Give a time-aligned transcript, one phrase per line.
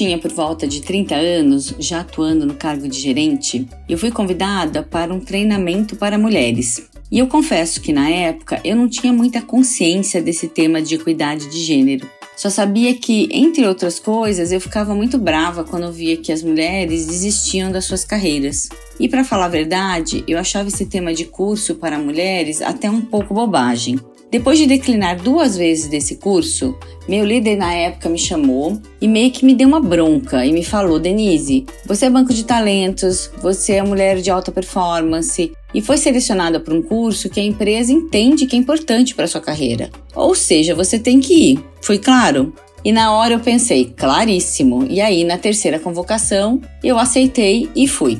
[0.00, 4.82] tinha por volta de 30 anos, já atuando no cargo de gerente, eu fui convidada
[4.82, 6.88] para um treinamento para mulheres.
[7.12, 11.50] E eu confesso que na época eu não tinha muita consciência desse tema de equidade
[11.50, 12.08] de gênero.
[12.34, 17.06] Só sabia que, entre outras coisas, eu ficava muito brava quando via que as mulheres
[17.06, 18.70] desistiam das suas carreiras.
[18.98, 23.02] E para falar a verdade, eu achava esse tema de curso para mulheres até um
[23.02, 24.00] pouco bobagem.
[24.30, 29.32] Depois de declinar duas vezes desse curso, meu líder na época me chamou e meio
[29.32, 33.74] que me deu uma bronca e me falou: Denise, você é banco de talentos, você
[33.74, 38.46] é mulher de alta performance e foi selecionada para um curso que a empresa entende
[38.46, 39.90] que é importante para sua carreira.
[40.14, 41.64] Ou seja, você tem que ir.
[41.82, 42.52] Foi claro?
[42.84, 44.86] E na hora eu pensei, claríssimo.
[44.88, 48.18] E aí, na terceira convocação, eu aceitei e fui.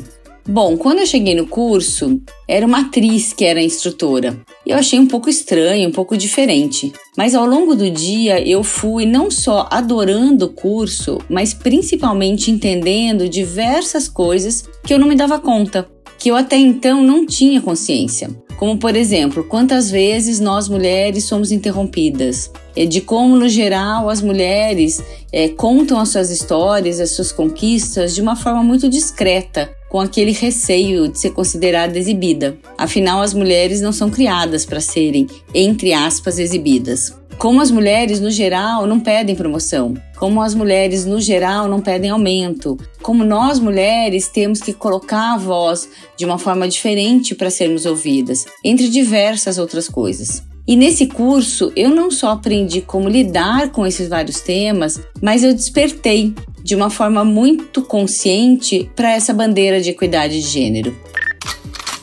[0.51, 4.37] Bom, quando eu cheguei no curso, era uma atriz que era instrutora.
[4.67, 6.93] Eu achei um pouco estranho, um pouco diferente.
[7.17, 13.29] Mas ao longo do dia eu fui não só adorando o curso, mas principalmente entendendo
[13.29, 15.89] diversas coisas que eu não me dava conta,
[16.21, 18.31] que eu até então não tinha consciência.
[18.59, 25.03] Como, por exemplo, quantas vezes nós mulheres somos interrompidas, de como, no geral, as mulheres
[25.33, 30.33] é, contam as suas histórias, as suas conquistas de uma forma muito discreta, com aquele
[30.33, 32.59] receio de ser considerada exibida.
[32.77, 37.15] Afinal, as mulheres não são criadas para serem, entre aspas, exibidas.
[37.39, 42.11] Como as mulheres, no geral, não pedem promoção, como as mulheres, no geral, não pedem
[42.11, 47.87] aumento, como nós mulheres temos que colocar a voz de uma forma diferente para sermos
[47.87, 50.43] ouvidas, entre diversas outras coisas.
[50.69, 55.55] E nesse curso eu não só aprendi como lidar com esses vários temas, mas eu
[55.55, 60.95] despertei de uma forma muito consciente para essa bandeira de equidade de gênero.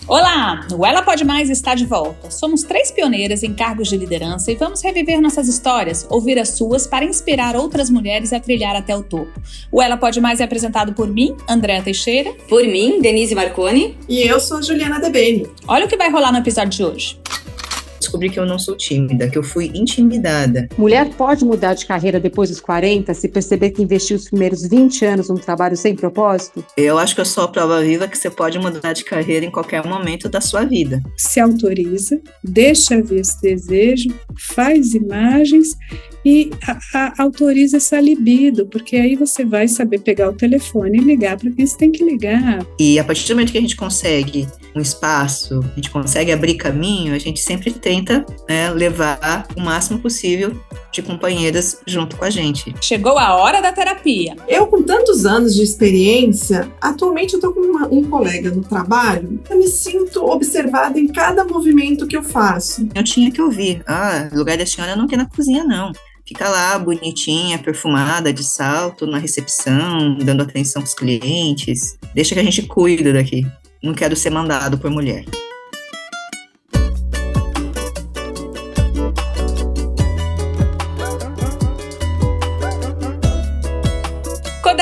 [0.07, 2.31] Olá, o Ela Pode Mais está de volta.
[2.31, 6.87] Somos três pioneiras em cargos de liderança e vamos reviver nossas histórias, ouvir as suas
[6.87, 9.37] para inspirar outras mulheres a trilhar até o topo.
[9.69, 12.33] O Ela Pode Mais é apresentado por mim, Andréa Teixeira.
[12.47, 13.97] Por mim, Denise Marconi.
[14.07, 15.45] E eu sou Juliana Debene.
[15.67, 17.19] Olha o que vai rolar no episódio de hoje
[18.07, 20.67] descobri que eu não sou tímida, que eu fui intimidada.
[20.77, 25.05] Mulher pode mudar de carreira depois dos 40 se perceber que investiu os primeiros 20
[25.05, 26.63] anos num trabalho sem propósito?
[26.75, 29.51] Eu acho que eu sou a prova viva que você pode mudar de carreira em
[29.51, 31.01] qualquer momento da sua vida.
[31.17, 35.75] Se autoriza, deixa ver esse desejo, faz imagens
[36.25, 41.01] e a, a, autoriza essa libido, porque aí você vai saber pegar o telefone e
[41.01, 42.65] ligar para quem você tem que ligar.
[42.79, 46.55] E a partir do momento que a gente consegue um espaço, a gente consegue abrir
[46.55, 50.55] caminho, a gente sempre tenta né, levar o máximo possível
[50.91, 52.73] de companheiras junto com a gente.
[52.81, 54.35] Chegou a hora da terapia.
[54.47, 59.39] Eu, com tantos anos de experiência, atualmente eu tô com uma, um colega no trabalho,
[59.49, 62.87] eu me sinto observada em cada movimento que eu faço.
[62.93, 65.91] Eu tinha que ouvir, ah, lugar da senhora não tem na cozinha, não
[66.25, 71.97] fica lá bonitinha, perfumada, de salto, na recepção, dando atenção aos clientes.
[72.13, 73.47] Deixa que a gente cuida daqui.
[73.81, 75.23] Não quero ser mandado por mulher.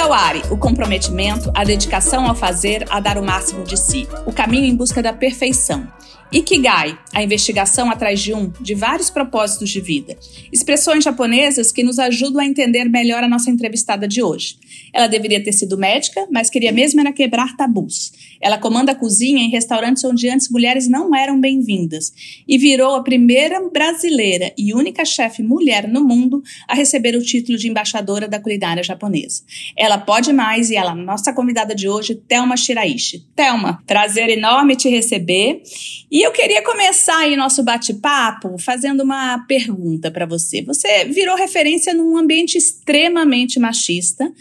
[0.06, 4.08] Kodawari, o comprometimento, a dedicação ao fazer, a dar o máximo de si.
[4.28, 5.92] O caminho em busca da perfeição.
[6.32, 10.16] Ikigai, a investigação atrás de um, de vários propósitos de vida.
[10.54, 14.58] Expressões japonesas que nos ajudam a entender melhor a nossa entrevistada de hoje.
[14.94, 18.12] Ela deveria ter sido médica, mas queria mesmo era quebrar tabus.
[18.46, 22.14] Ela comanda a cozinha em restaurantes onde antes mulheres não eram bem-vindas
[22.48, 27.58] e virou a primeira brasileira e única chefe mulher no mundo a receber o título
[27.58, 29.42] de embaixadora da culinária japonesa.
[29.76, 33.26] Ela pode mais e ela é nossa convidada de hoje, Thelma Shiraishi.
[33.36, 35.64] Thelma, prazer enorme te receber.
[36.12, 40.62] E eu queria começar aí nosso bate-papo fazendo uma pergunta para você.
[40.62, 44.32] Você virou referência num ambiente extremamente machista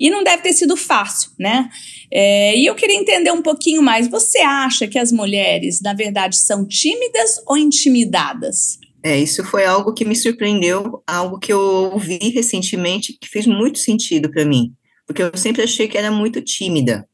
[0.00, 1.70] e não deve ter sido fácil, né?
[2.14, 4.06] É, e eu queria entender um pouquinho mais.
[4.06, 8.78] Você acha que as mulheres, na verdade, são tímidas ou intimidadas?
[9.02, 13.78] É, isso foi algo que me surpreendeu, algo que eu ouvi recentemente que fez muito
[13.78, 14.74] sentido para mim,
[15.06, 17.08] porque eu sempre achei que era muito tímida.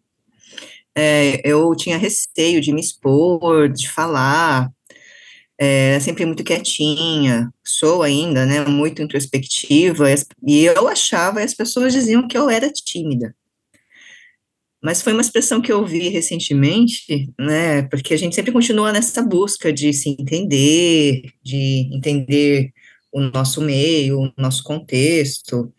[0.94, 4.68] É, eu tinha receio de me expor, de falar,
[5.56, 10.06] é, sempre muito quietinha, sou ainda, né, muito introspectiva,
[10.46, 13.34] e eu achava, e as pessoas diziam que eu era tímida.
[14.82, 19.22] Mas foi uma expressão que eu ouvi recentemente, né, porque a gente sempre continua nessa
[19.22, 22.70] busca de se entender, de entender
[23.12, 25.72] o nosso meio, o nosso contexto.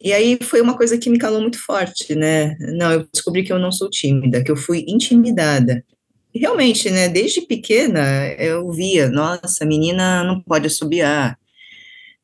[0.00, 2.56] E aí foi uma coisa que me calou muito forte, né?
[2.58, 5.84] Não, eu descobri que eu não sou tímida, que eu fui intimidada.
[6.32, 11.36] E realmente, né, desde pequena eu via, nossa, a menina não pode assobiar,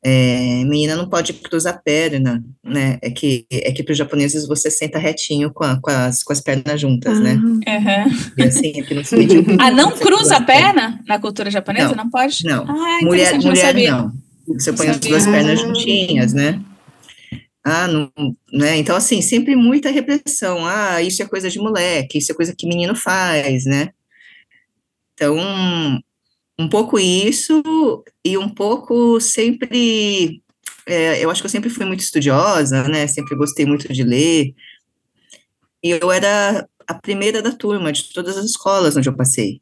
[0.09, 2.97] é, menina não pode cruzar a perna, né?
[3.01, 6.31] É que, é que para os japoneses você senta retinho com, a, com, as, com
[6.31, 7.33] as pernas juntas, né?
[7.33, 7.59] Uhum.
[8.37, 9.45] E assim, aqui no Ocidente.
[9.59, 11.89] Ah, não cruza a perna na cultura japonesa?
[11.93, 12.09] Não, Não.
[12.09, 12.45] pode?
[12.45, 12.63] Não.
[12.63, 13.91] Ah, mulher, interessante, não mulher sabia.
[13.91, 14.11] não.
[14.57, 15.09] Você Não põe as sabia.
[15.09, 15.63] duas pernas Ah.
[15.65, 16.61] juntinhas, né?
[17.65, 18.09] Ah, não,
[18.53, 18.77] né?
[18.77, 20.65] Então, assim, sempre muita repressão.
[20.65, 23.89] Ah, isso é coisa de moleque, isso é coisa que menino faz, né?
[25.13, 25.35] Então,
[26.59, 27.61] um pouco isso
[28.25, 30.41] e um pouco sempre.
[30.85, 33.07] é, eu acho que eu sempre fui muito estudiosa, né?
[33.07, 34.53] Sempre gostei muito de ler.
[35.83, 39.61] E eu era a primeira da turma de todas as escolas onde eu passei.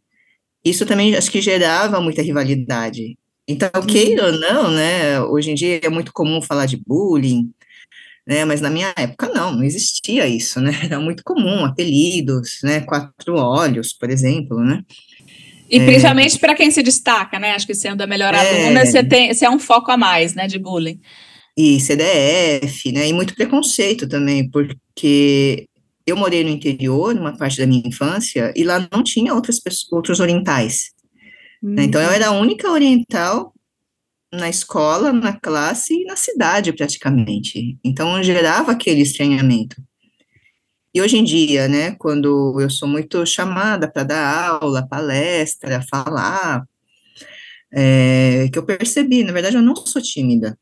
[0.63, 3.17] Isso também acho que gerava muita rivalidade.
[3.47, 5.21] Então, queira ou não, né?
[5.21, 7.51] Hoje em dia é muito comum falar de bullying,
[8.25, 8.43] né?
[8.45, 10.71] Mas na minha época não, não existia isso, né?
[10.83, 12.81] Era muito comum apelidos, né?
[12.81, 14.83] Quatro olhos, por exemplo, né?
[15.69, 17.51] E principalmente para quem se destaca, né?
[17.53, 18.65] Acho que sendo a melhor É.
[18.65, 20.99] aluna, você tem, você é um foco a mais, né, de bullying.
[21.57, 25.65] e CDF, né, e muito preconceito também, porque
[26.05, 29.89] eu morei no interior, uma parte da minha infância, e lá não tinha outras pessoas,
[29.93, 30.89] outros orientais,
[31.63, 33.53] né, então eu era a única oriental
[34.33, 39.77] na escola, na classe e na cidade, praticamente, então gerava aquele estranhamento.
[40.95, 46.65] E hoje em dia, né, quando eu sou muito chamada para dar aula, palestra, falar,
[47.69, 50.57] é, que eu percebi, na verdade eu não sou tímida,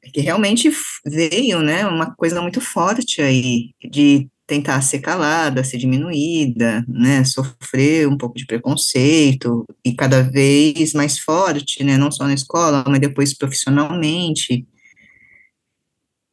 [0.00, 0.70] é que realmente
[1.04, 8.06] veio, né, uma coisa muito forte aí, de tentar ser calada, ser diminuída, né, sofrer
[8.06, 13.00] um pouco de preconceito, e cada vez mais forte, né, não só na escola, mas
[13.00, 14.64] depois profissionalmente.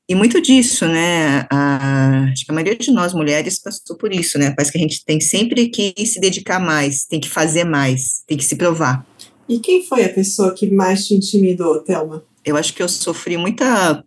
[0.08, 4.38] E muito disso, né, a, acho que a maioria de nós mulheres passou por isso,
[4.38, 8.22] né, parece que a gente tem sempre que se dedicar mais, tem que fazer mais,
[8.28, 9.06] tem que se provar.
[9.48, 12.24] E quem foi a pessoa que mais te intimidou, Thelma?
[12.46, 14.04] eu acho que eu sofri muita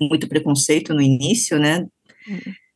[0.00, 1.86] muito preconceito no início, né?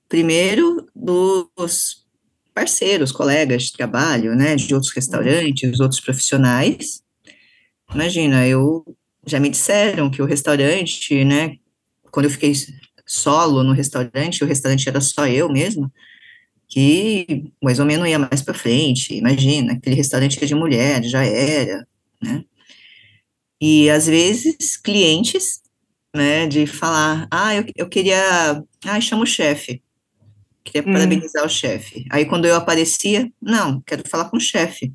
[0.09, 2.07] Primeiro dos
[2.55, 7.03] parceiros, colegas de trabalho, né, de outros restaurantes, outros profissionais.
[7.93, 8.85] Imagina, eu
[9.27, 11.57] já me disseram que o restaurante, né,
[12.11, 12.53] quando eu fiquei
[13.07, 15.91] solo no restaurante, o restaurante era só eu mesma,
[16.69, 19.15] que mais ou menos ia mais para frente.
[19.15, 21.87] Imagina, aquele restaurante é de mulher, já era,
[22.23, 22.45] né?
[23.61, 25.61] E às vezes clientes,
[26.15, 29.83] né, de falar, ah, eu, eu queria, ah, chama o chefe,
[30.65, 30.93] queria Hum.
[30.93, 32.05] parabenizar o chefe.
[32.11, 34.93] Aí quando eu aparecia, não, quero falar com o chefe.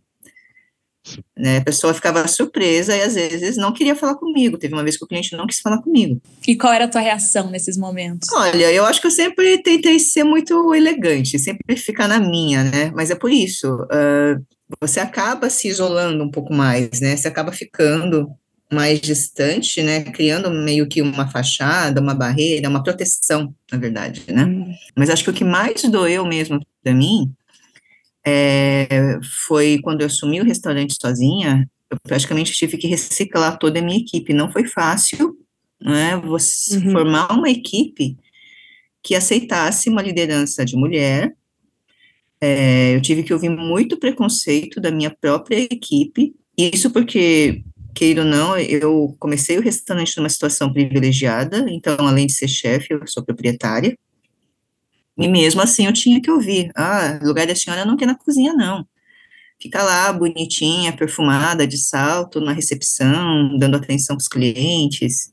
[1.38, 4.58] Né, a pessoa ficava surpresa e às vezes não queria falar comigo.
[4.58, 6.22] Teve uma vez que o cliente não quis falar comigo.
[6.48, 8.30] E qual era a tua reação nesses momentos?
[8.32, 12.92] Olha, eu acho que eu sempre tentei ser muito elegante, sempre ficar na minha, né?
[12.96, 14.40] Mas é por isso, ah,
[14.80, 17.16] você acaba se isolando um pouco mais, né?
[17.16, 18.30] Você acaba ficando
[18.72, 20.04] mais distante, né?
[20.04, 24.48] Criando meio que uma fachada, uma barreira, uma proteção, na verdade, né?
[24.96, 27.32] Mas acho que o que mais doeu mesmo para mim
[28.26, 33.82] é, foi quando eu assumi o restaurante sozinha, eu praticamente tive que reciclar toda a
[33.82, 34.34] minha equipe.
[34.34, 35.38] Não foi fácil,
[35.82, 36.16] né?
[36.18, 36.92] Você Uhum.
[36.92, 38.18] formar uma equipe
[39.04, 41.34] que aceitasse uma liderança de mulher.
[42.42, 47.64] É, eu tive que ouvir muito preconceito da minha própria equipe, isso porque,
[47.96, 52.94] queira ou não, eu comecei o restaurante numa situação privilegiada, então, além de ser chefe,
[52.94, 53.98] eu sou proprietária,
[55.18, 58.54] e mesmo assim eu tinha que ouvir, ah, lugar da senhora não tem na cozinha,
[58.54, 58.86] não.
[59.62, 65.32] Fica lá, bonitinha, perfumada, de salto, na recepção, dando atenção para os clientes,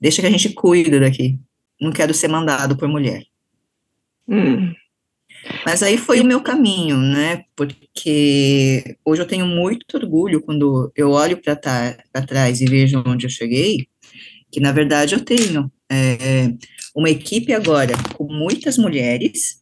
[0.00, 1.38] deixa que a gente cuida daqui,
[1.80, 3.24] não quero ser mandado por mulher.
[4.28, 4.72] Hum.
[5.66, 7.44] Mas aí foi o meu caminho, né?
[7.56, 13.30] Porque hoje eu tenho muito orgulho quando eu olho para trás e vejo onde eu
[13.30, 13.88] cheguei,
[14.50, 16.52] que na verdade eu tenho é,
[16.94, 19.60] uma equipe agora com muitas mulheres,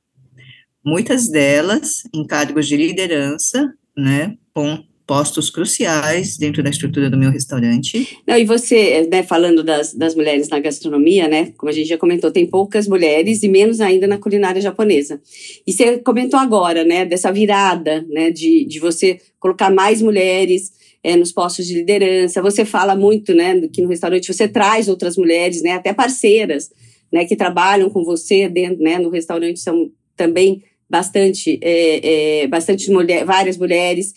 [0.84, 4.36] muitas delas em cargos de liderança, né?
[4.54, 8.16] Com postos cruciais dentro da estrutura do meu restaurante.
[8.24, 11.98] Não, e você, né, falando das, das mulheres na gastronomia, né, como a gente já
[11.98, 15.20] comentou, tem poucas mulheres e menos ainda na culinária japonesa.
[15.66, 20.70] E você comentou agora, né, dessa virada, né, de, de você colocar mais mulheres
[21.02, 22.40] é, nos postos de liderança.
[22.40, 26.70] Você fala muito, né, que no restaurante você traz outras mulheres, né, até parceiras,
[27.12, 32.90] né, que trabalham com você dentro, né, no restaurante são também bastante, é, é, bastante
[32.90, 34.12] mulher, várias mulheres.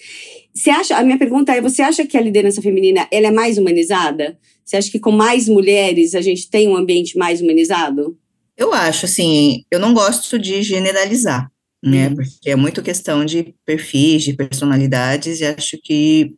[0.53, 3.57] Você acha, a minha pergunta é, você acha que a liderança feminina ela é mais
[3.57, 4.37] humanizada?
[4.65, 8.17] Você acha que com mais mulheres a gente tem um ambiente mais humanizado?
[8.57, 11.51] Eu acho, assim, eu não gosto de generalizar,
[11.83, 12.15] né, Uhum.
[12.15, 16.33] porque é muito questão de perfis, de personalidades, e acho que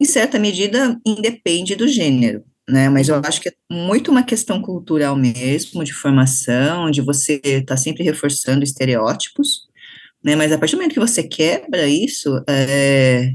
[0.00, 2.88] em certa medida, independe do gênero, né?
[2.88, 7.74] Mas eu acho que é muito uma questão cultural mesmo, de formação, de você estar
[7.74, 9.66] tá sempre reforçando estereótipos,
[10.22, 10.34] né?
[10.36, 13.32] Mas a partir do momento que você quebra isso, é,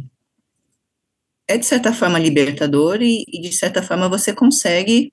[1.47, 5.11] é de certa forma libertador e, e de certa forma você consegue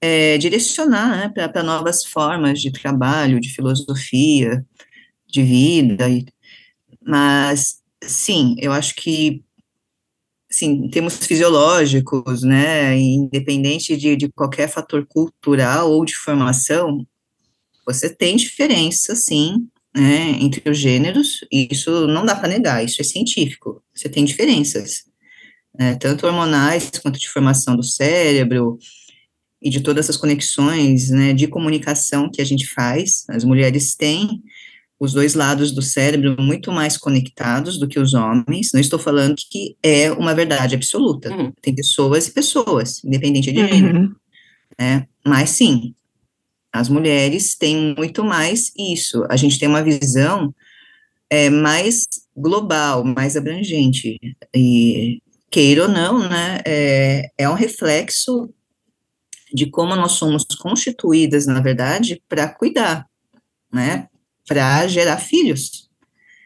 [0.00, 4.64] é, direcionar né, para novas formas de trabalho, de filosofia,
[5.26, 6.08] de vida.
[6.08, 6.26] E,
[7.04, 9.42] mas, sim, eu acho que,
[10.50, 17.06] sim, em termos fisiológicos, né, independente de, de qualquer fator cultural ou de formação,
[17.86, 23.00] você tem diferença, sim, né, entre os gêneros, e isso não dá para negar, isso
[23.00, 25.04] é científico, você tem diferenças,
[25.78, 28.78] né, tanto hormonais quanto de formação do cérebro,
[29.60, 34.42] e de todas essas conexões, né, de comunicação que a gente faz, as mulheres têm
[35.00, 38.72] os dois lados do cérebro muito mais conectados do que os homens.
[38.72, 41.30] Não estou falando que é uma verdade absoluta.
[41.30, 41.52] Uhum.
[41.62, 44.00] Tem pessoas e pessoas, independente de gênero.
[44.00, 44.14] Uhum.
[44.78, 45.06] Né?
[45.24, 45.94] Mas sim,
[46.72, 49.24] as mulheres têm muito mais isso.
[49.30, 50.52] A gente tem uma visão
[51.30, 54.18] é, mais global, mais abrangente.
[54.54, 58.52] E, queira ou não, né, é, é um reflexo
[59.52, 63.06] de como nós somos constituídas, na verdade, para cuidar,
[63.72, 64.08] né?
[64.48, 65.88] Para gerar filhos,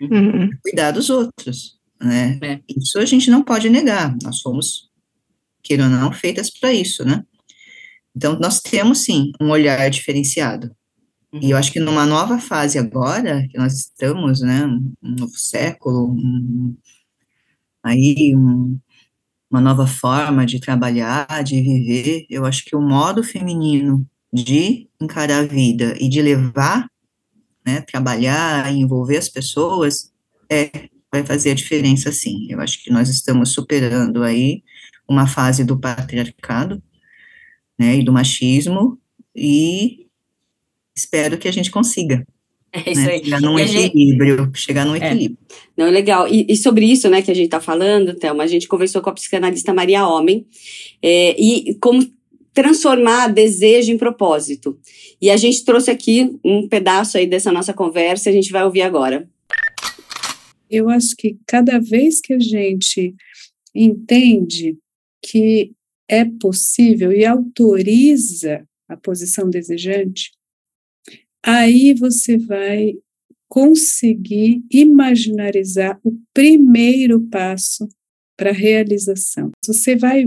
[0.00, 0.50] uhum.
[0.62, 2.38] cuidar dos outros, né?
[2.42, 2.60] É.
[2.76, 4.14] Isso a gente não pode negar.
[4.22, 4.90] Nós somos,
[5.62, 7.24] queira ou não, feitas para isso, né?
[8.14, 10.70] Então, nós temos, sim, um olhar diferenciado.
[11.32, 11.40] Uhum.
[11.42, 16.12] E eu acho que numa nova fase agora, que nós estamos, né, um novo século,
[16.12, 16.76] um,
[17.82, 18.78] aí um,
[19.50, 22.26] uma nova forma de trabalhar, de viver.
[22.28, 26.88] Eu acho que o modo feminino de encarar a vida e de levar,
[27.64, 30.12] né, trabalhar, envolver as pessoas,
[30.50, 30.70] é
[31.12, 32.46] vai fazer a diferença sim.
[32.48, 34.62] Eu acho que nós estamos superando aí
[35.06, 36.82] uma fase do patriarcado,
[37.78, 38.98] né, e do machismo,
[39.36, 40.06] e
[40.96, 42.26] espero que a gente consiga.
[42.72, 43.12] É isso né?
[43.12, 43.24] aí.
[43.24, 44.58] Chegar num equilíbrio, gente...
[44.58, 44.98] chegar num é.
[44.98, 45.38] equilíbrio.
[45.50, 45.54] É.
[45.76, 46.26] Não, legal.
[46.26, 49.10] E, e, sobre isso, né, que a gente está falando, Thelma, a gente conversou com
[49.10, 50.46] a psicanalista Maria Homem,
[51.02, 52.02] é, e como
[52.52, 54.78] transformar desejo em propósito.
[55.20, 58.82] E a gente trouxe aqui um pedaço aí dessa nossa conversa, a gente vai ouvir
[58.82, 59.28] agora.
[60.70, 63.14] Eu acho que cada vez que a gente
[63.74, 64.76] entende
[65.24, 65.72] que
[66.08, 70.30] é possível e autoriza a posição desejante,
[71.44, 72.94] aí você vai
[73.48, 77.86] conseguir imaginarizar o primeiro passo
[78.36, 79.50] para a realização.
[79.66, 80.26] Você vai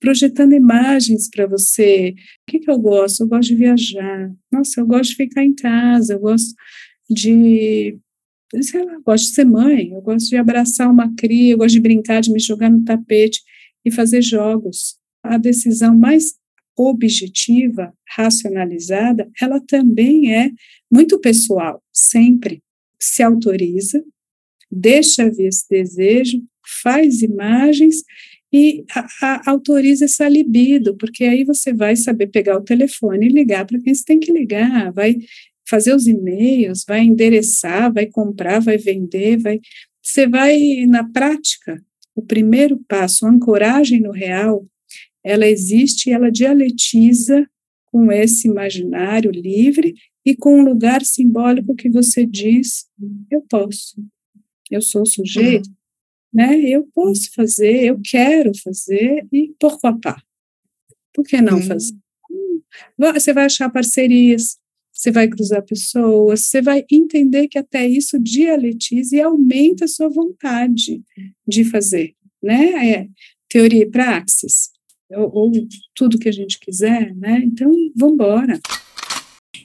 [0.00, 2.14] projetando imagens para você.
[2.46, 3.22] O que, que eu gosto?
[3.22, 4.32] Eu gosto de viajar.
[4.52, 6.14] Nossa, eu gosto de ficar em casa.
[6.14, 6.54] Eu gosto
[7.08, 7.98] de
[8.62, 11.74] sei lá, eu gosto de ser mãe, eu gosto de abraçar uma cria, eu gosto
[11.74, 13.40] de brincar, de me jogar no tapete
[13.84, 14.96] e fazer jogos.
[15.22, 16.34] A decisão mais
[16.76, 20.50] objetiva, racionalizada, ela também é
[20.92, 22.62] muito pessoal, sempre
[23.00, 24.04] se autoriza,
[24.70, 26.42] deixa ver esse desejo,
[26.82, 28.02] faz imagens
[28.56, 33.30] e a, a, autoriza essa libido, porque aí você vai saber pegar o telefone e
[33.30, 35.16] ligar para quem você tem que ligar, vai
[35.68, 39.60] fazer os e-mails, vai endereçar, vai comprar, vai vender, vai.
[40.02, 41.82] Você vai na prática.
[42.14, 44.66] O primeiro passo, a ancoragem no real,
[45.22, 47.46] ela existe ela dialetiza
[47.86, 49.94] com esse imaginário livre
[50.24, 52.86] e com um lugar simbólico que você diz,
[53.30, 54.02] eu posso,
[54.70, 55.74] eu sou sujeito, uhum.
[56.36, 56.60] Né?
[56.60, 60.22] Eu posso fazer, eu quero fazer e por pá.
[61.14, 61.62] Por que não uhum.
[61.62, 61.94] fazer?
[62.98, 64.58] Você vai achar parcerias,
[64.92, 70.10] você vai cruzar pessoas, você vai entender que até isso dialetiza e aumenta a sua
[70.10, 71.02] vontade
[71.48, 72.90] de fazer, né?
[72.90, 73.08] É
[73.48, 74.68] teoria e praxis
[75.10, 75.52] ou, ou
[75.94, 77.40] tudo que a gente quiser, né?
[77.44, 78.60] Então, vamos embora.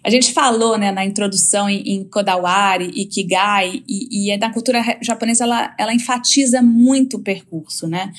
[0.04, 4.82] A gente falou né, na introdução em, em Kodawari, Ikigai, e, e é na cultura
[5.02, 8.12] japonesa ela, ela enfatiza muito o percurso, né?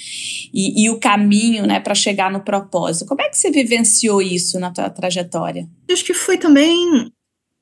[0.55, 3.07] E, e o caminho né, para chegar no propósito.
[3.07, 5.69] Como é que você vivenciou isso na tua trajetória?
[5.91, 7.11] Acho que foi também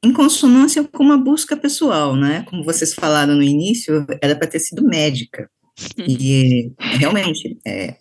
[0.02, 2.44] em consonância com uma busca pessoal, né?
[2.48, 5.48] Como vocês falaram no início, era para ter sido médica.
[5.96, 7.96] E realmente, é,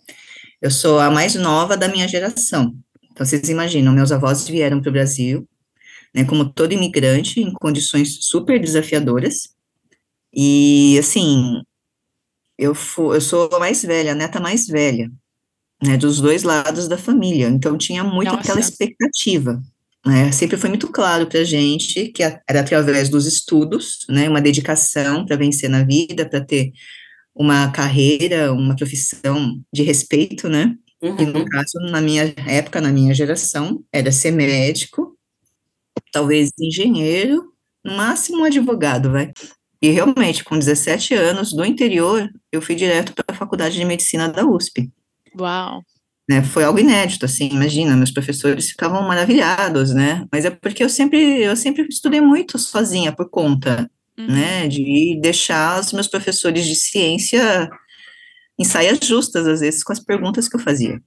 [0.60, 2.74] eu sou a mais nova da minha geração.
[3.10, 5.48] Então, vocês imaginam, meus avós vieram para o Brasil,
[6.14, 9.50] né, como todo imigrante, em condições super desafiadoras.
[10.32, 11.60] E, assim,
[12.58, 15.10] eu, for, eu sou a mais velha, a neta mais velha,
[15.82, 17.48] né, dos dois lados da família.
[17.48, 18.40] Então, tinha muito Nossa.
[18.40, 19.62] aquela expectativa.
[20.04, 24.40] Né, sempre foi muito claro para a gente que era através dos estudos, né, uma
[24.40, 26.72] dedicação para vencer na vida, para ter
[27.34, 30.74] uma carreira, uma profissão de respeito, né?
[31.02, 31.18] Uhum.
[31.18, 35.16] E no caso, na minha época, na minha geração, era ser médico,
[36.12, 37.52] talvez engenheiro,
[37.84, 39.32] no máximo um advogado, vai.
[39.82, 44.28] E realmente, com 17 anos, do interior, eu fui direto para a Faculdade de Medicina
[44.28, 44.90] da USP.
[45.38, 45.82] Uau!
[46.28, 50.88] Né, foi algo inédito, assim, imagina, meus professores ficavam maravilhados, né, mas é porque eu
[50.88, 54.26] sempre, eu sempre estudei muito sozinha, por conta, Uhum.
[54.26, 57.70] né, de deixar os meus professores de ciência
[58.58, 61.00] em saias justas, às vezes, com as perguntas que eu fazia.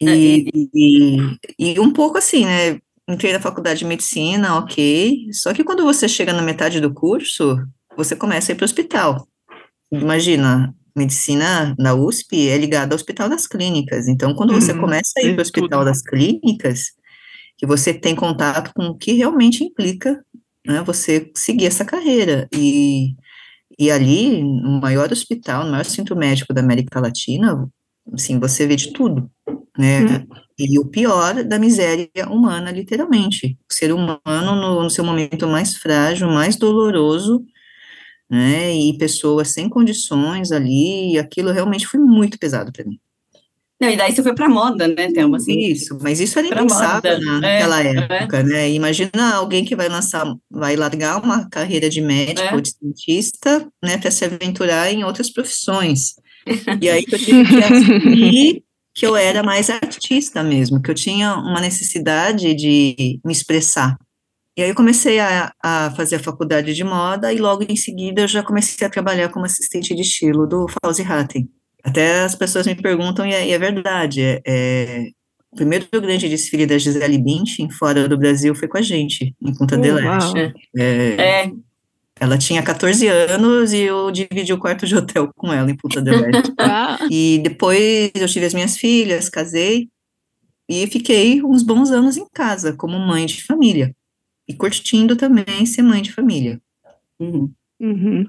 [0.00, 1.18] E, e,
[1.58, 6.08] e um pouco assim, né, entrei na faculdade de medicina, ok, só que quando você
[6.08, 7.56] chega na metade do curso,
[7.96, 9.26] você começa a ir para o hospital.
[9.92, 14.08] Imagina, medicina na USP é ligada ao Hospital das Clínicas.
[14.08, 15.84] Então, quando você Uhum, começa a ir para o Hospital tudo.
[15.84, 16.92] das Clínicas,
[17.56, 20.22] que você tem contato com o que realmente implica
[20.66, 22.48] né, você seguir essa carreira.
[22.52, 23.14] E,
[23.78, 27.68] e ali, no maior hospital, no maior centro médico da América Latina,
[28.12, 29.30] assim, você vê de tudo,
[29.78, 30.04] né?
[30.58, 33.56] E o pior da miséria humana, literalmente.
[33.70, 34.20] O ser humano
[34.56, 37.44] no, no seu momento mais frágil, mais doloroso,
[38.30, 38.74] né?
[38.74, 42.98] E pessoas sem condições ali, e aquilo realmente foi muito pesado para mim.
[43.80, 45.36] Não, e daí você foi pra moda, né, Thelma?
[45.36, 48.18] Assim, Isso, mas isso era impensável na- é, naquela é.
[48.22, 48.68] época, né?
[48.70, 52.54] Imagina alguém que vai lançar, vai largar uma carreira de médico É.
[52.54, 56.14] ou de cientista, né, para se aventurar em outras profissões.
[56.82, 58.64] E aí eu tive que assumir
[58.98, 63.96] que eu era mais artista mesmo, que eu tinha uma necessidade de me expressar.
[64.56, 68.22] E aí eu comecei a, a fazer a faculdade de moda e logo em seguida
[68.22, 71.48] eu já comecei a trabalhar como assistente de estilo do Fauzi Hatten.
[71.84, 75.06] Até as pessoas me perguntam, e é, e é verdade, é, é,
[75.52, 79.54] o primeiro grande desfile da Gisele Bündchen fora do Brasil foi com a gente, em
[79.54, 80.18] Punta Oh, del uau.
[80.18, 80.54] Este.
[80.76, 81.52] É, É,
[82.20, 86.00] ela tinha 14 anos e eu dividi o quarto de hotel com ela em Punta
[86.00, 86.52] del Este.
[87.10, 89.88] E depois eu tive as minhas filhas, casei
[90.68, 93.94] e fiquei uns bons anos em casa como mãe de família
[94.46, 96.60] e curtindo também ser mãe de família.
[97.18, 97.52] uhum.
[97.80, 98.28] Uhum.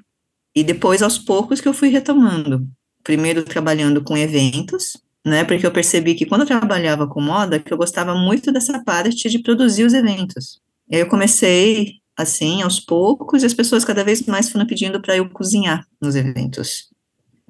[0.55, 2.67] E depois aos poucos que eu fui retomando,
[3.03, 5.43] primeiro trabalhando com eventos, né?
[5.43, 9.29] Porque eu percebi que quando eu trabalhava com moda, que eu gostava muito dessa parte
[9.29, 10.59] de produzir os eventos.
[10.89, 15.01] E aí eu comecei assim, aos poucos, e as pessoas cada vez mais foram pedindo
[15.01, 16.89] para eu cozinhar nos eventos.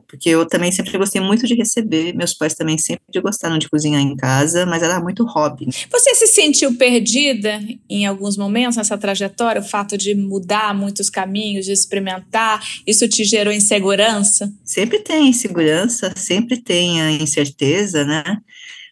[0.08, 4.02] Porque eu também sempre gostei muito de receber, meus pais também sempre gostaram de cozinhar
[4.02, 5.68] em casa, mas era muito hobby.
[5.92, 9.62] Você se sentiu perdida em alguns momentos nessa trajetória?
[9.62, 14.52] O fato de mudar muitos caminhos, de experimentar, isso te gerou insegurança?
[14.64, 18.24] Sempre tem insegurança, sempre tem a incerteza, né?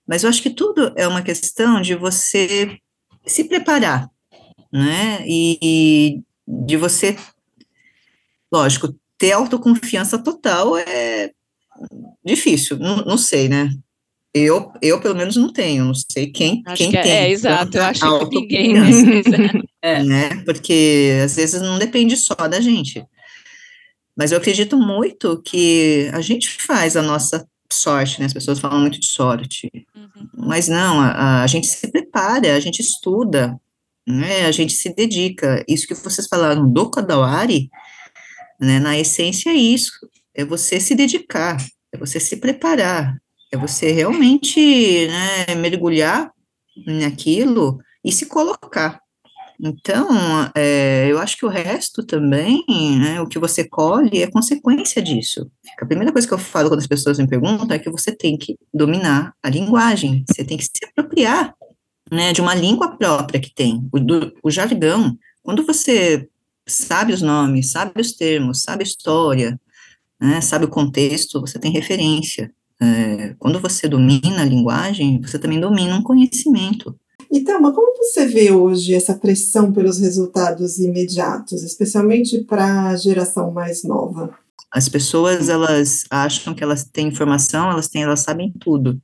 [0.07, 2.77] Mas eu acho que tudo é uma questão de você
[3.25, 4.07] se preparar,
[4.71, 5.23] né?
[5.25, 7.17] E, e de você,
[8.51, 11.32] lógico, ter autoconfiança total é
[12.25, 13.69] difícil, não, não sei, né?
[14.34, 17.12] Eu, eu, pelo menos, não tenho, não sei quem, Acho quem que é, tem.
[17.12, 17.77] é, exato.
[17.77, 18.77] Eu acho que ninguém.
[18.77, 20.03] autoconfiança É.
[20.03, 20.43] né?
[20.43, 23.03] Porque às vezes não depende só da gente.
[24.15, 28.25] Mas eu acredito muito que a gente faz a nossa sorte, né?
[28.25, 29.69] As pessoas falam muito de sorte.
[29.95, 30.27] Uhum.
[30.36, 33.60] Mas não, a, a gente se prepara, a gente estuda,
[34.08, 34.46] né?
[34.46, 35.63] A gente se dedica.
[35.67, 37.70] Isso que vocês falaram do Kadawari,
[38.60, 38.80] né?
[38.80, 39.91] Na essência é isso.
[40.34, 41.58] É você se dedicar,
[41.91, 43.17] é você se preparar,
[43.52, 46.32] é você realmente né, mergulhar
[46.86, 49.02] naquilo e se colocar.
[49.60, 50.08] Então,
[50.56, 52.63] é, eu acho que o resto também,
[53.00, 55.50] né, o que você colhe é consequência disso.
[55.82, 58.38] A primeira coisa que eu falo quando as pessoas me perguntam é que você tem
[58.38, 61.56] que dominar a linguagem, você tem que se apropriar
[62.12, 65.17] né, de uma língua própria que tem, o, do, o jargão.
[65.43, 66.28] Quando você
[66.65, 69.60] sabe os nomes, sabe os termos, sabe a história,
[70.20, 72.52] né, sabe o contexto, você tem referência.
[72.80, 76.96] É, quando você domina a linguagem, você também domina um conhecimento.
[77.32, 83.52] E Thelma, como você vê hoje essa pressão pelos resultados imediatos, especialmente para a geração
[83.52, 84.34] mais nova?
[84.72, 89.02] As pessoas, elas acham que elas têm informação, elas têm, elas sabem tudo.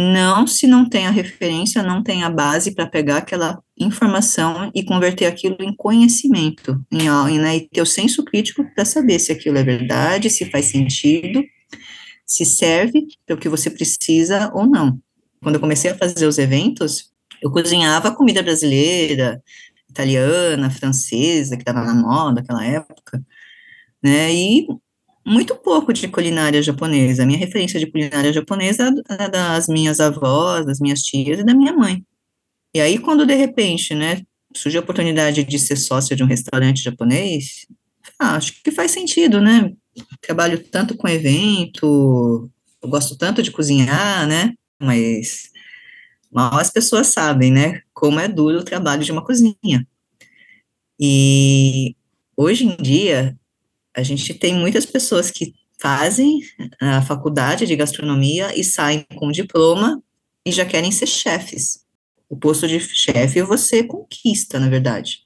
[0.00, 4.84] Não se não tem a referência, não tem a base para pegar aquela informação e
[4.84, 9.58] converter aquilo em conhecimento, em, né, e ter o senso crítico para saber se aquilo
[9.58, 11.42] é verdade, se faz sentido,
[12.24, 15.00] se serve para o que você precisa ou não.
[15.42, 17.10] Quando eu comecei a fazer os eventos,
[17.42, 19.42] eu cozinhava comida brasileira,
[19.90, 23.20] italiana, francesa, que estava na moda naquela época,
[24.00, 24.68] né, e
[25.28, 27.22] muito pouco de culinária japonesa.
[27.22, 31.54] A minha referência de culinária japonesa é das minhas avós, das minhas tias e da
[31.54, 32.04] minha mãe.
[32.74, 34.22] E aí, quando de repente, né,
[34.54, 37.66] surgiu a oportunidade de ser sócia de um restaurante japonês,
[38.18, 39.72] ah, acho que faz sentido, né?
[40.20, 42.50] trabalho tanto com evento,
[42.82, 44.54] eu gosto tanto de cozinhar, né?
[44.80, 45.50] Mas
[46.30, 47.82] mal as pessoas sabem, né?
[47.92, 49.86] Como é duro o trabalho de uma cozinha.
[51.00, 51.94] E
[52.36, 53.36] hoje em dia,
[53.96, 56.40] a gente tem muitas pessoas que fazem
[56.80, 60.02] a faculdade de gastronomia e saem com diploma
[60.44, 61.84] e já querem ser chefes.
[62.28, 65.20] O posto de chefe você conquista, na verdade.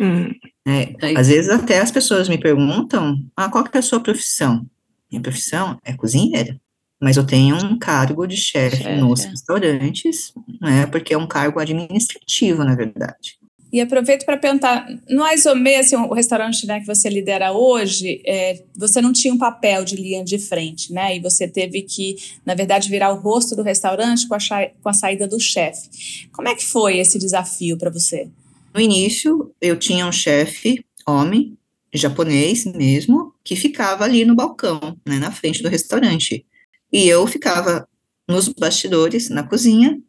[0.00, 0.30] Hum.
[0.66, 4.66] É, às vezes até as pessoas me perguntam, ah, qual que é a sua profissão?
[5.10, 6.60] Minha profissão é cozinheira,
[7.00, 12.64] mas eu tenho um cargo de chefe nos restaurantes, né, porque é um cargo administrativo,
[12.64, 13.38] na verdade.
[13.76, 18.62] E aproveito para perguntar, no Aizomê, assim, o restaurante né, que você lidera hoje, é,
[18.74, 21.14] você não tinha um papel de linha de frente, né?
[21.14, 24.38] E você teve que, na verdade, virar o rosto do restaurante com a,
[24.82, 26.26] com a saída do chefe.
[26.32, 28.30] Como é que foi esse desafio para você?
[28.72, 31.54] No início, eu tinha um chefe, homem,
[31.92, 36.46] japonês mesmo, que ficava ali no balcão, né, na frente do restaurante.
[36.90, 37.86] E eu ficava
[38.26, 40.00] nos bastidores, na cozinha,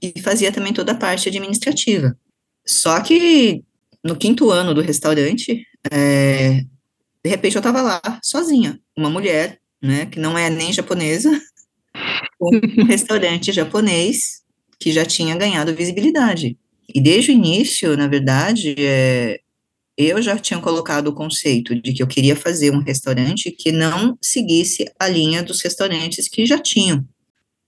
[0.00, 2.16] e fazia também toda a parte administrativa.
[2.70, 3.64] Só que
[4.02, 6.60] no quinto ano do restaurante, é,
[7.22, 11.30] de repente eu estava lá, sozinha, uma mulher, né, que não é nem japonesa,
[12.40, 14.42] um restaurante japonês
[14.78, 16.56] que já tinha ganhado visibilidade.
[16.94, 19.40] E desde o início, na verdade, é,
[19.98, 24.16] eu já tinha colocado o conceito de que eu queria fazer um restaurante que não
[24.22, 27.04] seguisse a linha dos restaurantes que já tinham.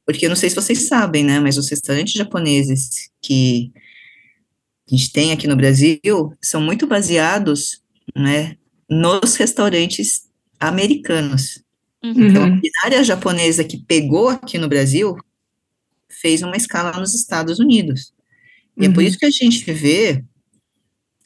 [0.06, 3.72] Porque eu não sei se vocês sabem, né, mas os restaurantes japoneses que
[4.90, 6.00] a gente tem aqui no Brasil
[6.40, 7.82] são muito baseados,
[8.14, 8.56] né,
[8.88, 11.62] nos restaurantes americanos.
[12.02, 12.28] Uhum.
[12.28, 15.16] Então, a culinária japonesa que pegou aqui no Brasil
[16.08, 18.12] fez uma escala nos Estados Unidos.
[18.76, 18.90] E uhum.
[18.90, 19.08] é por uhum.
[19.08, 20.24] isso que a gente vê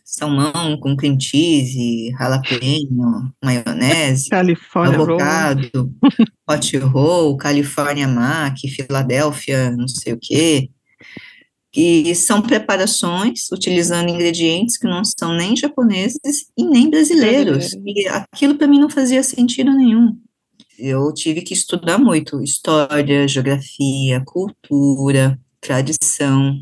[0.04, 6.12] salmão com cream cheese, jalapeno, maionese, California avocado, roll.
[6.48, 10.70] hot roll, California mac, Filadélfia, não sei o quê.
[11.76, 17.72] E são preparações utilizando ingredientes que não são nem japoneses e nem brasileiros.
[17.84, 20.16] E aquilo para mim não fazia sentido nenhum.
[20.78, 26.58] Eu tive que estudar muito história, geografia, cultura, tradição,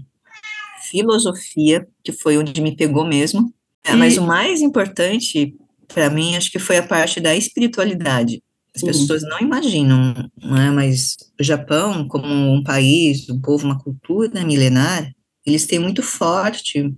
[0.90, 3.52] filosofia, que foi onde me pegou mesmo.
[3.88, 3.92] E...
[3.94, 8.42] Mas o mais importante para mim acho que foi a parte da espiritualidade.
[8.74, 8.88] As uhum.
[8.88, 10.70] pessoas não imaginam, não é?
[10.70, 15.12] mas o Japão, como um país, um povo, uma cultura milenar,
[15.46, 16.92] eles têm muito forte,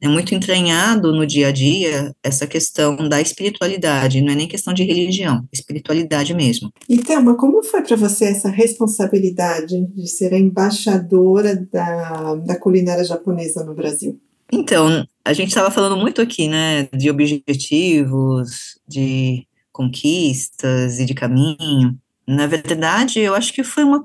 [0.00, 4.72] é muito entranhado no dia a dia essa questão da espiritualidade, não é nem questão
[4.72, 6.72] de religião, espiritualidade mesmo.
[6.88, 13.04] E Thelma, como foi para você essa responsabilidade de ser a embaixadora da, da culinária
[13.04, 14.20] japonesa no Brasil?
[14.52, 19.46] Então, a gente estava falando muito aqui, né, de objetivos, de
[19.78, 21.96] conquistas e de caminho.
[22.26, 24.04] Na verdade, eu acho que foi, uma,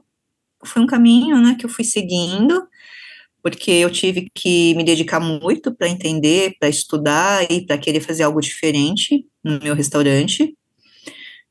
[0.64, 2.68] foi um caminho né, que eu fui seguindo,
[3.42, 8.22] porque eu tive que me dedicar muito para entender, para estudar e para querer fazer
[8.22, 10.56] algo diferente no meu restaurante.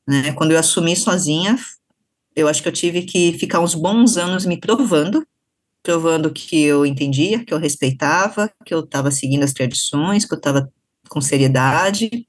[0.09, 0.33] Né?
[0.35, 1.59] Quando eu assumi sozinha,
[2.35, 5.27] eu acho que eu tive que ficar uns bons anos me provando,
[5.83, 10.39] provando que eu entendia, que eu respeitava, que eu estava seguindo as tradições, que eu
[10.39, 10.73] estava
[11.09, 12.27] com seriedade,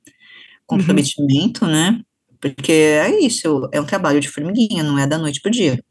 [0.65, 1.71] comprometimento, uhum.
[1.71, 2.01] né?
[2.39, 5.81] Porque é isso, é um trabalho de formiguinha, não é da noite para o dia.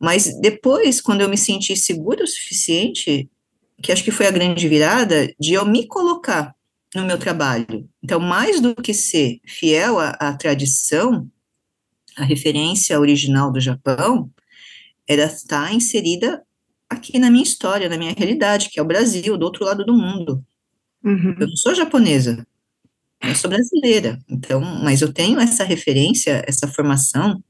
[0.00, 3.28] Mas depois, quando eu me senti segura o suficiente,
[3.82, 6.54] que acho que foi a grande virada, de eu me colocar
[6.94, 7.88] no meu trabalho.
[8.02, 11.28] Então, mais do que ser fiel à, à tradição,
[12.16, 14.30] a referência original do Japão,
[15.08, 16.42] era estar inserida
[16.88, 19.94] aqui na minha história, na minha realidade, que é o Brasil, do outro lado do
[19.94, 20.44] mundo.
[21.02, 21.34] Uhum.
[21.40, 22.46] Eu não sou japonesa,
[23.22, 27.42] eu sou brasileira, então, mas eu tenho essa referência, essa formação,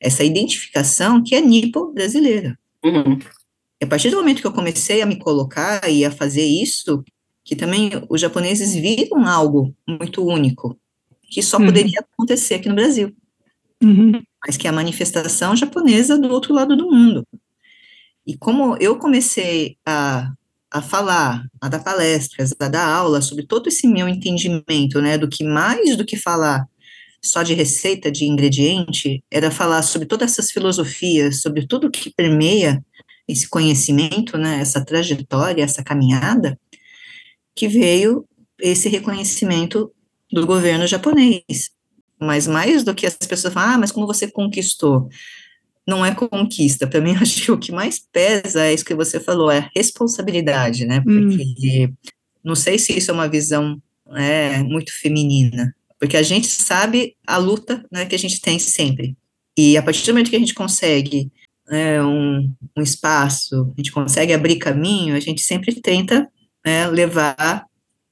[0.00, 2.58] essa identificação que é nipo brasileira.
[2.84, 3.18] Uhum.
[3.80, 7.04] E a partir do momento que eu comecei a me colocar e a fazer isso,
[7.44, 10.78] que também os japoneses viram algo muito único,
[11.30, 11.66] que só uhum.
[11.66, 13.14] poderia acontecer aqui no Brasil.
[13.82, 14.22] Uhum.
[14.46, 17.26] Mas que é a manifestação japonesa do outro lado do mundo.
[18.26, 20.32] E como eu comecei a
[20.72, 25.28] a falar, a dar palestras, a dar aula sobre todo esse meu entendimento, né, do
[25.28, 26.66] que mais do que falar
[27.22, 32.84] só de receita, de ingrediente, era falar sobre todas essas filosofias, sobre tudo que permeia
[33.28, 36.58] esse conhecimento, né, essa trajetória, essa caminhada,
[37.54, 38.26] que veio
[38.58, 39.92] esse reconhecimento
[40.32, 41.70] do governo japonês.
[42.18, 45.08] Mas mais do que as pessoas falam, ah, mas como você conquistou?
[45.86, 46.86] Não é conquista.
[46.86, 49.70] Para mim, acho que o que mais pesa é isso que você falou, é a
[49.74, 51.00] responsabilidade, né?
[51.00, 51.94] Porque hum.
[52.44, 53.80] não sei se isso é uma visão
[54.14, 59.16] é, muito feminina, porque a gente sabe a luta né, que a gente tem sempre.
[59.56, 61.30] E a partir do momento que a gente consegue
[61.68, 66.28] né, um, um, espaço, a gente consegue abrir caminho, a gente sempre tenta
[66.64, 67.66] né, levar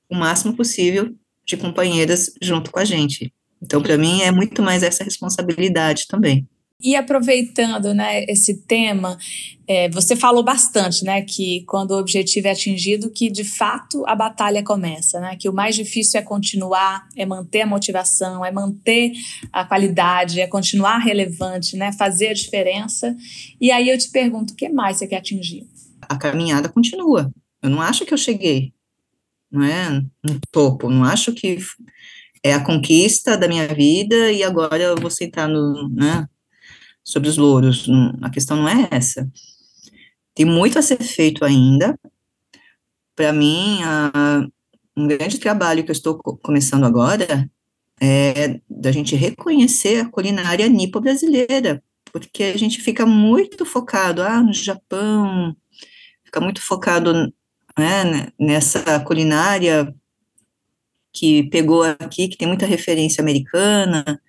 [0.09, 3.33] o máximo possível de companheiras junto com a gente.
[3.62, 6.48] Então, para mim, é muito mais essa responsabilidade também.
[6.82, 9.18] E aproveitando né, esse tema,
[9.66, 14.14] é, você falou bastante né, que quando o objetivo é atingido, que de fato a
[14.16, 19.12] batalha começa, né, que o mais difícil é continuar, é manter a motivação, é manter
[19.52, 23.16] a qualidade, é continuar relevante, né, fazer a diferença.
[23.60, 25.66] E aí eu te pergunto, o que mais você quer atingir?
[26.02, 27.30] A caminhada continua.
[27.62, 28.72] Eu não acho que eu cheguei,
[29.52, 30.88] não é, no topo.
[30.88, 31.58] Não acho que
[32.42, 36.26] é a conquista da minha vida e agora eu vou sentar no, né,
[37.11, 37.88] sobre os louros.
[38.23, 39.29] A questão não é essa.
[40.33, 41.99] Tem muito a ser feito ainda.
[43.16, 44.46] Para mim, a,
[44.96, 47.51] um grande trabalho que eu estou começando agora
[48.01, 54.55] é da gente reconhecer a culinária nipo-brasileira, porque a gente fica muito focado, ah, no
[54.55, 55.55] Japão,
[56.25, 57.12] fica muito focado
[57.79, 59.94] né, nessa culinária
[61.12, 64.23] que pegou aqui, que tem muita referência americana,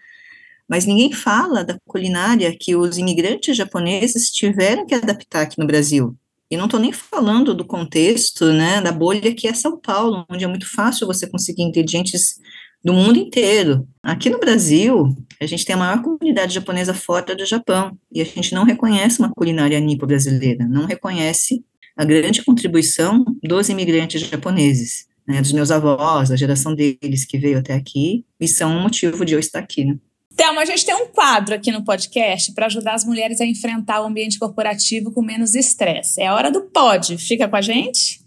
[0.72, 6.16] mas ninguém fala da culinária que os imigrantes japoneses tiveram que adaptar aqui no Brasil.
[6.50, 10.46] E não estou nem falando do contexto, né, da bolha que é São Paulo, onde
[10.46, 12.40] é muito fácil você conseguir ingredientes
[12.82, 13.86] do mundo inteiro.
[14.02, 18.26] Aqui no Brasil, a gente tem a maior comunidade japonesa fora do Japão, e a
[18.26, 21.66] gente não reconhece uma culinária nipo brasileira, não reconhece
[21.98, 27.60] a grande contribuição dos imigrantes japoneses, né, dos meus avós, da geração deles que veio
[27.60, 29.98] até aqui, e são um motivo de eu estar aqui, né.
[30.42, 34.02] Thelma, a gente tem um quadro aqui no podcast para ajudar as mulheres a enfrentar
[34.02, 36.20] o ambiente corporativo com menos estresse.
[36.20, 37.16] É a hora do pod.
[37.20, 38.20] Fica com a gente?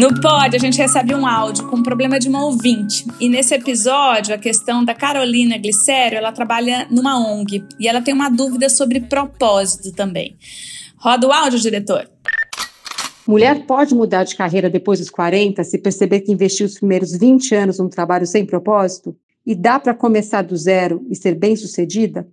[0.00, 3.04] No pod, a gente recebe um áudio com um problema de uma ouvinte.
[3.20, 8.14] E nesse episódio, a questão da Carolina Glicério, ela trabalha numa ONG e ela tem
[8.14, 10.38] uma dúvida sobre propósito também.
[10.96, 12.10] Roda o áudio, diretor.
[13.28, 17.54] Mulher pode mudar de carreira depois dos 40 se perceber que investiu os primeiros 20
[17.54, 19.14] anos num trabalho sem propósito?
[19.44, 22.26] E dá para começar do zero e ser bem-sucedida?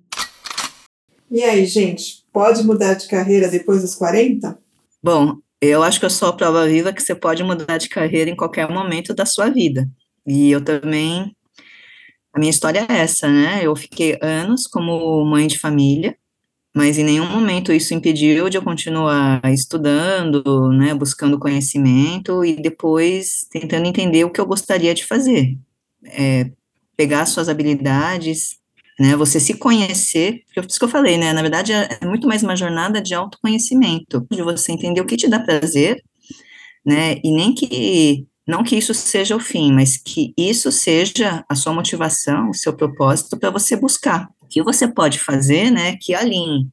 [1.29, 4.57] E aí, gente, pode mudar de carreira depois dos 40?
[5.03, 8.29] Bom, eu acho que eu sou a prova viva que você pode mudar de carreira
[8.29, 9.89] em qualquer momento da sua vida.
[10.25, 11.35] E eu também.
[12.33, 13.61] A minha história é essa, né?
[13.63, 16.15] Eu fiquei anos como mãe de família,
[16.75, 23.47] mas em nenhum momento isso impediu de eu continuar estudando, né, buscando conhecimento e depois
[23.51, 25.57] tentando entender o que eu gostaria de fazer.
[26.05, 26.51] É,
[26.95, 28.56] pegar suas habilidades,
[28.99, 32.27] né, você se conhecer, por isso que eu falei, né, na verdade é, é muito
[32.27, 36.01] mais uma jornada de autoconhecimento, de você entender o que te dá prazer,
[36.85, 41.55] né, e nem que, não que isso seja o fim, mas que isso seja a
[41.55, 44.29] sua motivação, o seu propósito para você buscar.
[44.41, 46.67] O que você pode fazer, né, que alinhe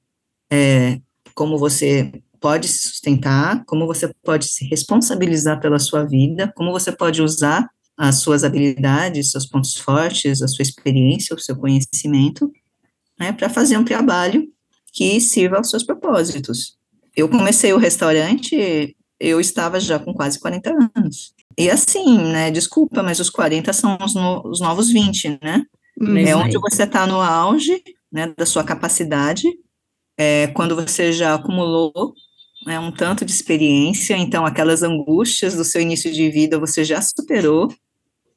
[0.51, 1.01] é,
[1.35, 6.93] como você pode se sustentar, como você pode se responsabilizar pela sua vida, como você
[6.93, 12.51] pode usar as suas habilidades, seus pontos fortes, a sua experiência, o seu conhecimento,
[13.19, 14.49] né, para fazer um trabalho
[14.93, 16.77] que sirva aos seus propósitos.
[17.17, 21.33] Eu comecei o restaurante, eu estava já com quase 40 anos.
[21.57, 25.63] E assim, né, desculpa, mas os 40 são os, no, os novos 20, né?
[26.27, 27.81] é onde você está no auge,
[28.11, 29.47] né, da sua capacidade,
[30.19, 32.15] é, quando você já acumulou
[32.67, 37.01] né, um tanto de experiência, então aquelas angústias do seu início de vida você já
[37.01, 37.69] superou,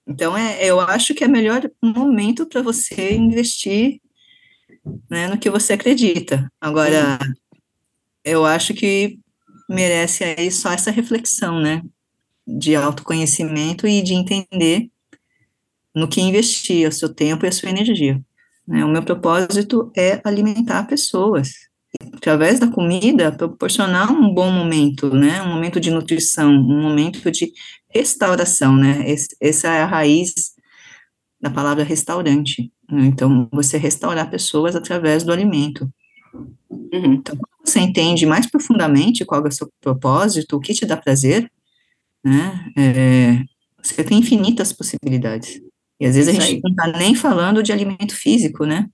[0.07, 3.99] então, é, eu acho que é melhor momento para você investir
[5.09, 6.49] né, no que você acredita.
[6.61, 7.19] Agora,
[8.23, 9.19] eu acho que
[9.69, 11.81] merece aí só essa reflexão, né,
[12.47, 14.89] de autoconhecimento e de entender
[15.93, 18.21] no que investir o seu tempo e a sua energia.
[18.65, 18.85] Né?
[18.85, 21.49] O meu propósito é alimentar pessoas,
[22.13, 27.51] através da comida, proporcionar um bom momento, né, um momento de nutrição, um momento de
[27.89, 29.09] restauração, né?
[29.09, 30.33] Esse, essa é a raiz
[31.39, 32.71] da palavra restaurante.
[32.89, 33.05] Né?
[33.05, 35.89] Então, você restaurar pessoas através do alimento.
[36.69, 37.13] Uhum.
[37.13, 40.97] Então, quando você entende mais profundamente qual é o seu propósito, o que te dá
[40.97, 41.49] prazer,
[42.23, 42.71] né?
[42.77, 43.43] É,
[43.81, 45.61] você tem infinitas possibilidades.
[45.99, 46.61] E às vezes Isso a gente aí.
[46.63, 48.87] não está nem falando de alimento físico, né?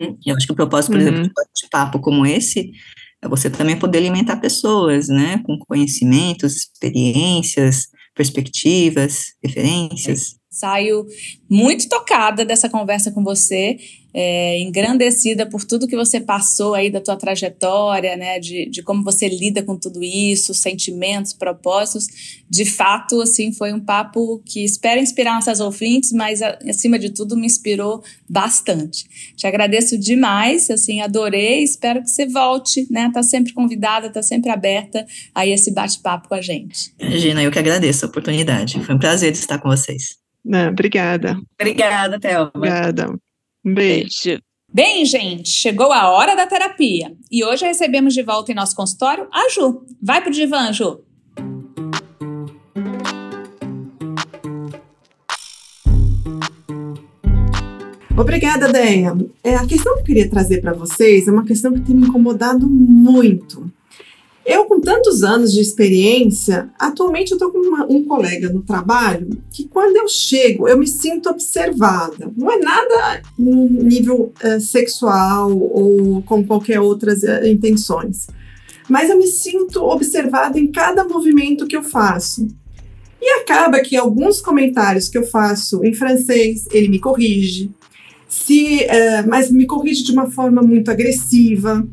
[0.00, 0.16] Hum.
[0.24, 1.08] Eu acho que o propósito, por uhum.
[1.08, 2.72] exemplo, de papo como esse
[3.22, 5.38] é você também poder alimentar pessoas, né?
[5.44, 10.36] Com conhecimentos, experiências, perspectivas, referências.
[10.54, 11.06] Saio
[11.50, 13.76] muito tocada dessa conversa com você
[14.14, 19.02] é, engrandecida por tudo que você passou aí da tua trajetória, né, de, de como
[19.02, 22.06] você lida com tudo isso, sentimentos, propósitos.
[22.48, 27.36] De fato, assim, foi um papo que espero inspirar nossas ouvintes, mas acima de tudo
[27.36, 29.04] me inspirou bastante.
[29.34, 34.50] Te agradeço demais, assim, adorei, espero que você volte, né, tá sempre convidada, tá sempre
[34.50, 36.94] aberta a esse bate-papo com a gente.
[37.00, 38.78] Regina, eu que agradeço a oportunidade.
[38.84, 40.23] Foi um prazer estar com vocês.
[40.44, 41.40] Não, obrigada.
[41.58, 42.52] Obrigada, Thelma.
[42.54, 43.14] Obrigada.
[43.64, 44.38] Um beijo.
[44.72, 47.16] Bem, gente, chegou a hora da terapia.
[47.30, 49.86] E hoje recebemos de volta em nosso consultório a Ju.
[50.02, 51.00] Vai pro divã, Ju.
[58.16, 59.16] Obrigada, Deia.
[59.42, 62.06] É, a questão que eu queria trazer para vocês é uma questão que tem me
[62.06, 63.70] incomodado muito.
[64.46, 69.30] Eu, com tantos anos de experiência, atualmente eu estou com uma, um colega no trabalho
[69.50, 72.30] que, quando eu chego, eu me sinto observada.
[72.36, 78.26] Não é nada no nível uh, sexual ou com qualquer outras uh, intenções,
[78.86, 82.46] mas eu me sinto observada em cada movimento que eu faço.
[83.22, 87.70] E acaba que alguns comentários que eu faço em francês, ele me corrige,
[88.28, 91.86] se, uh, mas me corrige de uma forma muito agressiva.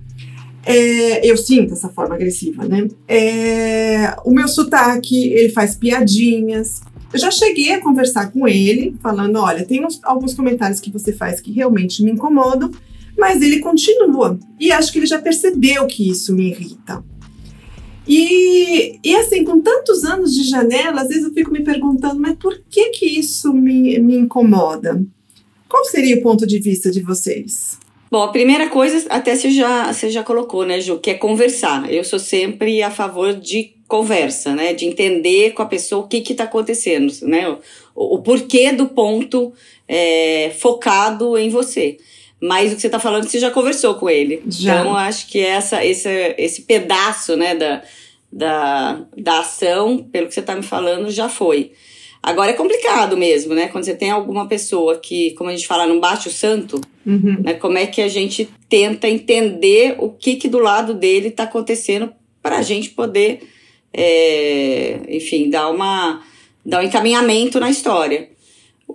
[0.66, 2.88] É, eu sinto essa forma agressiva, né?
[3.08, 6.82] É, o meu sotaque, ele faz piadinhas.
[7.12, 11.12] Eu já cheguei a conversar com ele, falando: olha, tem uns, alguns comentários que você
[11.12, 12.72] faz que realmente me incomodam,
[13.18, 14.40] mas ele continua.
[14.60, 17.04] E acho que ele já percebeu que isso me irrita.
[18.08, 22.36] E, e assim, com tantos anos de janela, às vezes eu fico me perguntando: mas
[22.38, 25.04] por que que isso me, me incomoda?
[25.68, 27.80] Qual seria o ponto de vista de vocês?
[28.12, 31.90] Bom, a primeira coisa, até você já, você já colocou, né, Ju, que é conversar.
[31.90, 36.18] Eu sou sempre a favor de conversa, né, de entender com a pessoa o que
[36.18, 37.50] está acontecendo, né,
[37.96, 39.54] o, o, porquê do ponto
[39.88, 41.98] é, focado em você.
[42.42, 44.44] Mas o que você está falando, você já conversou com ele.
[44.46, 44.82] Já.
[44.82, 47.82] Então, acho que essa, esse, esse pedaço, né, da,
[48.30, 51.72] da, da ação, pelo que você está me falando, já foi.
[52.22, 53.68] Agora é complicado mesmo, né?
[53.68, 57.42] Quando você tem alguma pessoa que, como a gente fala, não bate o santo, uhum.
[57.44, 57.54] né?
[57.54, 62.12] Como é que a gente tenta entender o que que do lado dele está acontecendo
[62.42, 63.42] para a gente poder,
[63.94, 66.22] é, enfim, dar uma
[66.66, 68.30] dar um encaminhamento na história.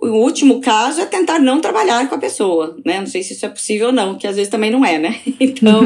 [0.01, 2.99] O último caso é tentar não trabalhar com a pessoa, né?
[2.99, 5.19] Não sei se isso é possível ou não, que às vezes também não é, né?
[5.39, 5.83] Então,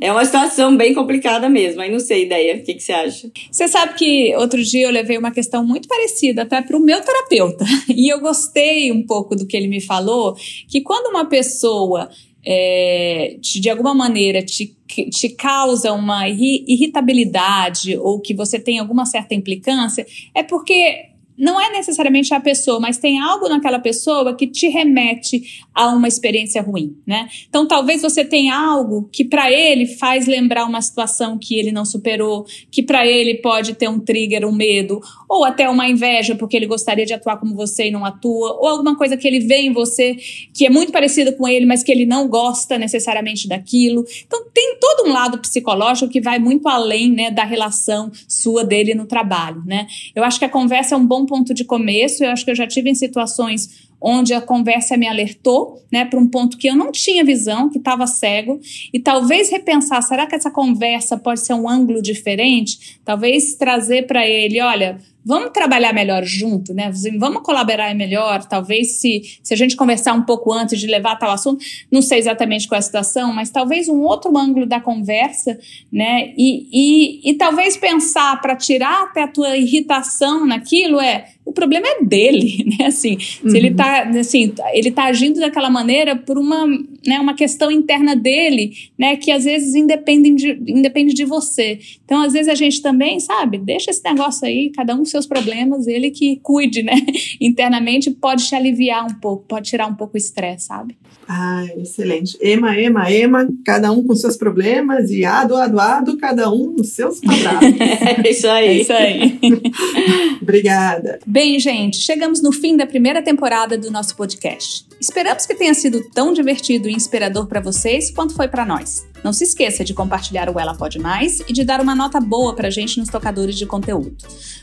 [0.00, 1.80] é uma situação bem complicada mesmo.
[1.80, 2.56] Aí não sei, ideia.
[2.56, 3.30] O que, que você acha?
[3.50, 7.00] Você sabe que outro dia eu levei uma questão muito parecida até para o meu
[7.00, 7.64] terapeuta.
[7.94, 10.36] E eu gostei um pouco do que ele me falou,
[10.68, 12.08] que quando uma pessoa
[12.44, 14.76] é, te, de alguma maneira te,
[15.10, 21.70] te causa uma irritabilidade ou que você tem alguma certa implicância, é porque não é
[21.70, 25.42] necessariamente a pessoa, mas tem algo naquela pessoa que te remete
[25.74, 27.28] a uma experiência ruim, né?
[27.48, 31.84] Então talvez você tenha algo que para ele faz lembrar uma situação que ele não
[31.84, 36.56] superou, que para ele pode ter um trigger, um medo, ou até uma inveja porque
[36.56, 39.62] ele gostaria de atuar como você e não atua, ou alguma coisa que ele vê
[39.62, 40.16] em você
[40.52, 44.04] que é muito parecida com ele, mas que ele não gosta necessariamente daquilo.
[44.24, 48.94] Então tem todo um lado psicológico que vai muito além, né, da relação sua dele
[48.94, 49.86] no trabalho, né?
[50.14, 52.24] Eu acho que a conversa é um bom ponto de começo.
[52.24, 56.18] Eu acho que eu já tive em situações onde a conversa me alertou, né, para
[56.18, 58.60] um ponto que eu não tinha visão, que estava cego,
[58.92, 62.98] e talvez repensar, será que essa conversa pode ser um ângulo diferente?
[63.04, 66.90] Talvez trazer para ele, olha, vamos trabalhar melhor junto, né?
[67.18, 68.44] Vamos colaborar melhor.
[68.44, 72.18] Talvez se, se a gente conversar um pouco antes de levar tal assunto, não sei
[72.18, 75.58] exatamente qual é a situação, mas talvez um outro ângulo da conversa,
[75.90, 76.34] né?
[76.36, 81.86] E, e, e talvez pensar para tirar até a tua irritação naquilo é o problema
[81.86, 82.86] é dele, né?
[82.86, 83.50] Assim, uhum.
[83.50, 83.76] se ele uhum.
[83.84, 86.66] Tá, assim, ele tá agindo daquela maneira por uma,
[87.06, 91.78] né, uma questão interna dele, né, que às vezes independe de, independe de você.
[92.04, 95.26] Então, às vezes a gente também, sabe, deixa esse negócio aí, cada um com seus
[95.26, 96.94] problemas, ele que cuide, né?
[97.40, 100.96] Internamente pode te aliviar um pouco, pode tirar um pouco o estresse, sabe?
[101.28, 102.36] Ah, excelente.
[102.40, 106.90] Ema, ema, ema, cada um com seus problemas e ado, ado, ado, cada um nos
[106.90, 107.62] seus quadrados.
[107.80, 108.66] é isso aí.
[108.66, 109.40] É isso aí.
[110.42, 111.18] Obrigada.
[111.26, 114.86] Bem, gente, chegamos no fim da primeira temporada do nosso podcast.
[115.00, 119.06] Esperamos que tenha sido tão divertido e inspirador para vocês quanto foi para nós.
[119.22, 122.54] Não se esqueça de compartilhar o Ela Pode Mais e de dar uma nota boa
[122.54, 124.14] para a gente nos tocadores de conteúdo.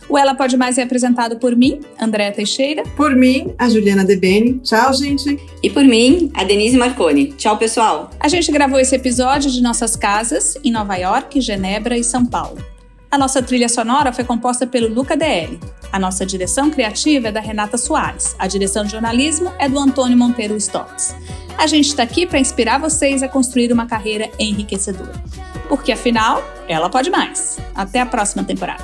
[0.07, 2.83] O Ela Pode Mais é apresentado por mim, Andréa Teixeira.
[2.95, 4.59] Por mim, a Juliana Debene.
[4.59, 5.39] Tchau, gente.
[5.63, 7.33] E por mim, a Denise Marconi.
[7.33, 8.11] Tchau, pessoal.
[8.19, 12.57] A gente gravou esse episódio de nossas casas em Nova York, Genebra e São Paulo.
[13.11, 15.59] A nossa trilha sonora foi composta pelo Luca DL.
[15.91, 18.33] A nossa direção criativa é da Renata Soares.
[18.39, 21.13] A direção de jornalismo é do Antônio Monteiro Stotts.
[21.57, 25.21] A gente está aqui para inspirar vocês a construir uma carreira enriquecedora.
[25.67, 27.59] Porque afinal, ela pode mais.
[27.75, 28.81] Até a próxima temporada.